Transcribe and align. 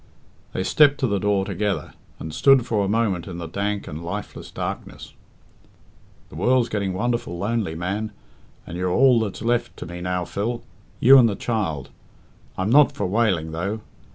They 0.53 0.63
stepped 0.63 0.99
to 1.01 1.07
the 1.07 1.19
door 1.19 1.45
together, 1.45 1.93
and 2.17 2.33
stood 2.33 2.65
for 2.65 2.83
a 2.83 2.87
moment 2.89 3.27
in 3.27 3.37
the 3.37 3.45
dank 3.45 3.87
and 3.87 4.03
lifeless 4.03 4.49
darkness. 4.49 5.13
"The 6.29 6.35
world's 6.35 6.69
getting 6.69 6.93
wonderful 6.93 7.37
lonely, 7.37 7.75
man, 7.75 8.11
and 8.65 8.75
you're 8.75 8.89
all 8.89 9.19
that's 9.19 9.43
left 9.43 9.77
to 9.77 9.85
me 9.85 10.01
now, 10.01 10.25
Phil 10.25 10.63
you 10.99 11.19
and 11.19 11.29
the 11.29 11.35
child. 11.35 11.91
I'm 12.57 12.71
not 12.71 12.93
for 12.93 13.05
wailing, 13.05 13.51
though. 13.51 13.81